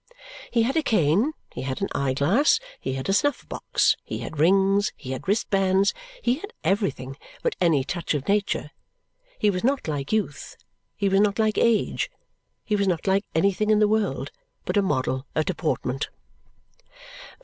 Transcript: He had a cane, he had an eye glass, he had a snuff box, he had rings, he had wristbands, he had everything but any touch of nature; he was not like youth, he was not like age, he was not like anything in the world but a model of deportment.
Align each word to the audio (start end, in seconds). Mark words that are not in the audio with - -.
He 0.49 0.63
had 0.63 0.75
a 0.75 0.81
cane, 0.81 1.33
he 1.53 1.61
had 1.61 1.79
an 1.79 1.87
eye 1.93 2.15
glass, 2.15 2.59
he 2.79 2.93
had 2.93 3.07
a 3.07 3.13
snuff 3.13 3.47
box, 3.47 3.95
he 4.03 4.17
had 4.17 4.39
rings, 4.39 4.91
he 4.97 5.11
had 5.11 5.27
wristbands, 5.27 5.93
he 6.23 6.39
had 6.39 6.53
everything 6.63 7.17
but 7.43 7.55
any 7.61 7.83
touch 7.83 8.15
of 8.15 8.27
nature; 8.27 8.71
he 9.37 9.51
was 9.51 9.63
not 9.63 9.87
like 9.87 10.11
youth, 10.11 10.57
he 10.97 11.07
was 11.07 11.19
not 11.19 11.37
like 11.37 11.59
age, 11.59 12.09
he 12.65 12.75
was 12.75 12.87
not 12.87 13.05
like 13.05 13.25
anything 13.35 13.69
in 13.69 13.77
the 13.77 13.87
world 13.87 14.31
but 14.65 14.75
a 14.75 14.81
model 14.81 15.27
of 15.35 15.45
deportment. 15.45 16.09